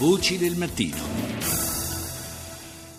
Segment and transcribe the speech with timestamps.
[0.00, 0.96] Voci del mattino.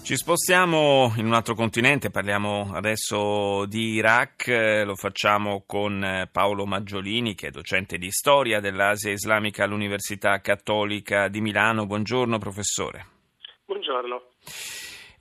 [0.04, 7.34] Ci spostiamo in un altro continente, parliamo adesso di Iraq, lo facciamo con Paolo Maggiolini
[7.34, 11.88] che è docente di storia dell'Asia Islamica all'Università Cattolica di Milano.
[11.88, 13.08] Buongiorno professore.
[13.66, 14.22] Buongiorno.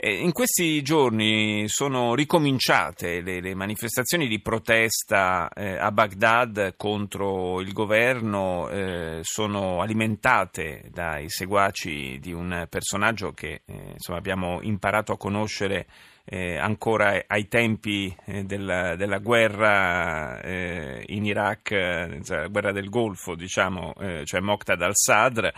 [0.03, 7.75] In questi giorni sono ricominciate le, le manifestazioni di protesta eh, a Baghdad contro il
[7.75, 15.19] governo, eh, sono alimentate dai seguaci di un personaggio che eh, insomma, abbiamo imparato a
[15.19, 15.87] conoscere
[16.33, 22.89] eh, ancora ai tempi eh, della, della, guerra eh, in Iraq, eh, la guerra del
[22.89, 25.49] Golfo, diciamo, eh, cioè Moqtad al-Sadr.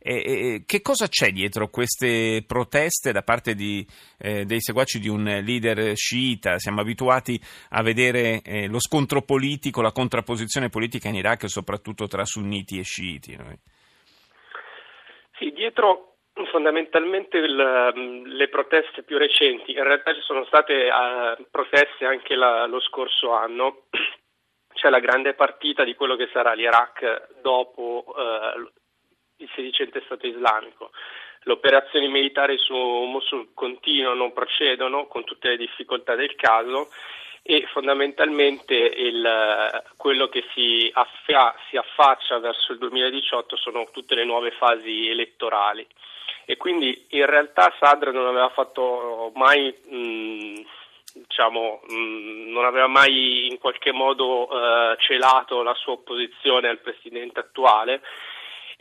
[0.00, 3.86] che cosa c'è dietro queste proteste da parte di,
[4.16, 6.58] eh, dei seguaci di un leader sciita?
[6.58, 7.38] Siamo abituati
[7.70, 13.36] a vedere lo scontro politico, la contrapposizione politica in Iraq, soprattutto tra sunniti e sciiti.
[13.36, 13.58] Noi.
[15.38, 21.44] Sì, dietro Fondamentalmente il, mm, le proteste più recenti, in realtà ci sono state uh,
[21.50, 23.84] proteste anche la, lo scorso anno,
[24.72, 28.66] c'è la grande partita di quello che sarà l'Iraq dopo uh,
[29.36, 30.92] il sedicente Stato islamico.
[31.42, 36.88] Le operazioni militari su Mosul continuano, procedono con tutte le difficoltà del caso.
[37.44, 44.24] E fondamentalmente il, quello che si, affia, si affaccia verso il 2018 sono tutte le
[44.24, 45.84] nuove fasi elettorali
[46.44, 50.62] e quindi in realtà Sadr non aveva fatto mai mh,
[51.14, 57.40] diciamo, mh, non aveva mai in qualche modo eh, celato la sua opposizione al presidente
[57.40, 58.00] attuale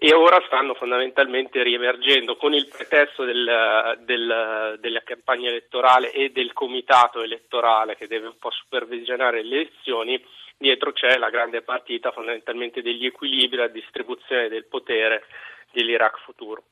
[0.03, 6.53] e ora stanno fondamentalmente riemergendo con il pretesto del, del, della campagna elettorale e del
[6.53, 10.19] comitato elettorale che deve un po' supervisionare le elezioni,
[10.57, 15.25] dietro c'è la grande partita fondamentalmente degli equilibri, la distribuzione del potere
[15.71, 16.63] dell'Iraq futuro.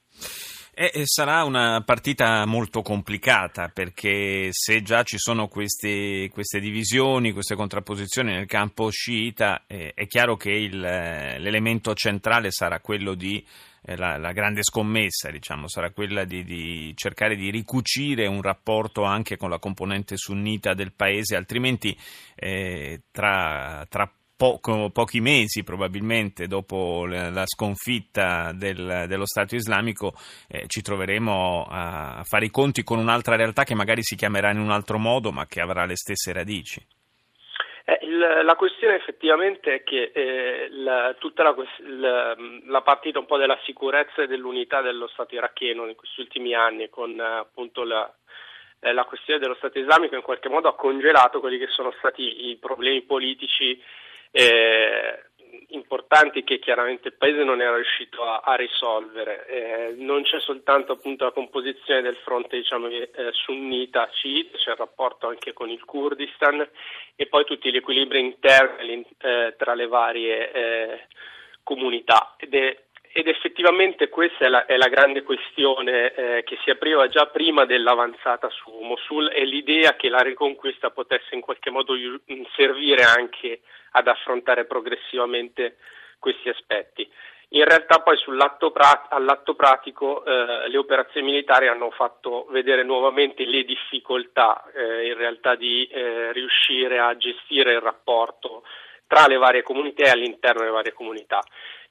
[0.73, 7.55] Eh, sarà una partita molto complicata perché se già ci sono queste, queste divisioni, queste
[7.55, 13.45] contrapposizioni nel campo sciita, eh, è chiaro che il, l'elemento centrale sarà quello di
[13.81, 19.03] eh, la, la, grande scommessa, diciamo, sarà quella di, di, cercare di ricucire un rapporto
[19.03, 21.97] anche con la componente sunnita del paese, altrimenti
[22.35, 30.13] eh, tra, tra poco, pochi mesi probabilmente dopo la sconfitta del, dello Stato islamico
[30.47, 34.59] eh, ci troveremo a, fare i conti con un'altra realtà che magari si chiamerà in
[34.59, 36.79] un altro modo ma che avrà le stesse radici.
[37.83, 41.53] Eh, il, la questione effettivamente è che eh, la, tutta la,
[41.87, 42.35] la,
[42.65, 46.87] la, partita un po' della sicurezza e dell'unità dello Stato iracheno in questi ultimi anni
[46.87, 48.09] con appunto la,
[48.79, 52.49] eh, la questione dello Stato islamico in qualche modo ha congelato quelli che sono stati
[52.49, 53.77] i problemi politici
[54.31, 55.29] eh,
[55.69, 59.45] importanti che chiaramente il Paese non era riuscito a, a risolvere.
[59.47, 64.77] Eh, non c'è soltanto appunto la composizione del fronte diciamo, eh, sunnita sciita, c'è il
[64.77, 66.67] rapporto anche con il Kurdistan
[67.15, 71.07] e poi tutti gli equilibri interni eh, tra le varie eh,
[71.63, 72.35] comunità.
[72.37, 77.07] Ed è, ed effettivamente questa è la, è la grande questione eh, che si apriva
[77.07, 81.95] già prima dell'avanzata su Mosul e l'idea che la riconquista potesse in qualche modo
[82.55, 83.61] servire anche
[83.91, 85.77] ad affrontare progressivamente
[86.19, 87.09] questi aspetti.
[87.51, 88.15] In realtà poi
[88.71, 95.17] prat- all'atto pratico eh, le operazioni militari hanno fatto vedere nuovamente le difficoltà eh, in
[95.17, 98.61] realtà di eh, riuscire a gestire il rapporto
[99.07, 101.41] tra le varie comunità e all'interno delle varie comunità.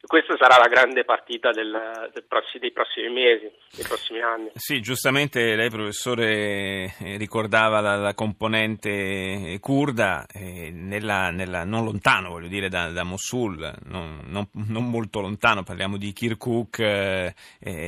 [0.01, 4.51] Questa sarà la grande partita del, del prossimi, dei prossimi mesi, dei prossimi anni.
[4.55, 12.31] Sì, giustamente lei, professore, eh, ricordava la, la componente kurda, eh, nella, nella, non lontano,
[12.31, 17.35] voglio dire, da, da Mosul, non, non, non, molto lontano, parliamo di Kirkuk, eh,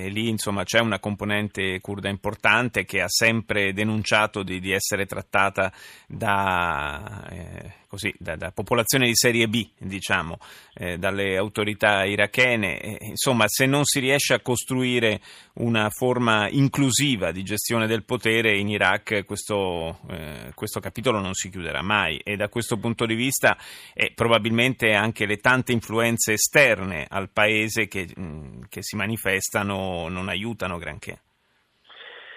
[0.09, 5.73] lì insomma c'è una componente kurda importante che ha sempre denunciato di, di essere trattata
[6.09, 10.39] da, eh, così, da, da, popolazione di serie B, diciamo,
[10.75, 12.81] eh, dalle autorità irachene.
[12.81, 15.21] Eh, insomma, se non si riesce a costruire
[15.55, 21.51] una forma inclusiva di gestione del potere in Iraq, questo, eh, questo capitolo non si
[21.51, 23.57] chiuderà mai e da questo punto di vista
[23.95, 30.09] eh, probabilmente anche le tante influenze esterne al paese che, mh, mm, che si manifestano
[30.09, 31.21] non aiutano granché.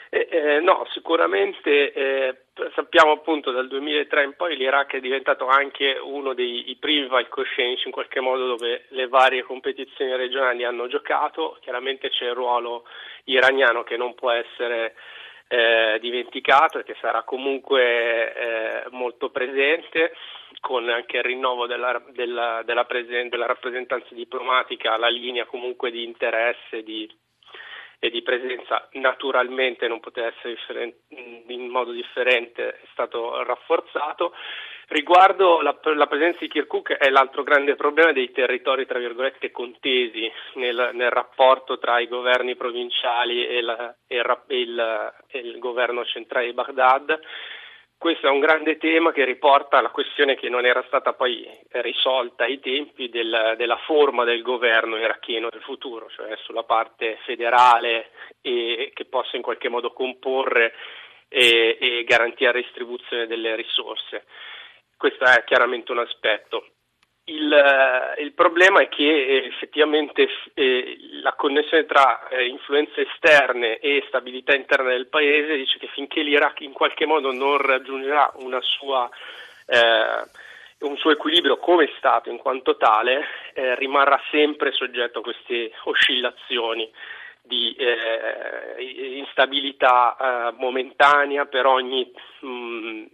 [0.09, 2.42] Eh, eh, no, sicuramente eh,
[2.75, 7.91] sappiamo appunto dal 2003 in poi l'Iraq è diventato anche uno dei primi palcoscenici in
[7.91, 12.85] qualche modo dove le varie competizioni regionali hanno giocato, chiaramente c'è il ruolo
[13.25, 14.95] iraniano che non può essere
[15.47, 20.13] eh, dimenticato e che sarà comunque eh, molto presente
[20.59, 26.03] con anche il rinnovo della, della, della, presen- della rappresentanza diplomatica, la linea comunque di
[26.03, 27.09] interesse di
[28.03, 30.95] e di presenza naturalmente non poteva essere
[31.47, 34.33] in modo differente, è stato rafforzato.
[34.89, 40.29] Riguardo la, la, presenza di Kirkuk è l'altro grande problema dei territori, tra virgolette, contesi
[40.55, 46.03] nel, nel rapporto tra i governi provinciali e, la, e, il, e, il, il governo
[46.03, 47.21] centrale di Baghdad
[48.03, 52.43] questo è un grande tema che riporta alla questione che non era stata poi risolta
[52.43, 58.09] ai tempi del, della forma del governo iracheno del futuro, cioè sulla parte federale
[58.41, 60.73] e che possa in qualche modo comporre
[61.29, 64.25] e, e garantire la distribuzione delle risorse.
[64.97, 66.71] Questo è chiaramente un aspetto.
[67.25, 73.79] Il, eh, il, problema è che eh, effettivamente eh, la connessione tra eh, influenze esterne
[73.79, 79.09] e stabilità interna del paese dice che finché l'Iraq in qualche modo non raggiungerà sua,
[79.67, 80.27] eh,
[80.79, 86.91] un suo equilibrio come Stato in quanto tale, eh, rimarrà sempre soggetto a queste oscillazioni
[87.45, 87.75] di
[89.17, 92.09] instabilità momentanea per ogni
[92.39, 93.05] mh, mm,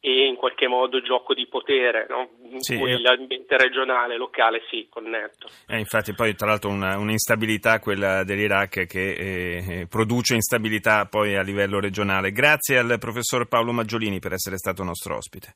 [0.00, 2.30] e in qualche modo gioco di potere, no?
[2.50, 3.00] in sì, cui eh.
[3.00, 5.48] l'ambiente regionale, locale si connetto.
[5.68, 11.42] Eh, infatti poi tra l'altro una, un'instabilità, quella dell'Iraq, che eh, produce instabilità poi a
[11.42, 12.32] livello regionale.
[12.32, 15.54] Grazie al professor Paolo Maggiolini per essere stato nostro ospite.